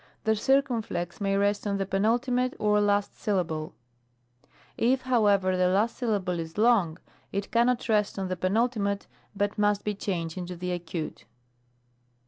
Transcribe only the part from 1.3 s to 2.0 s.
rest on the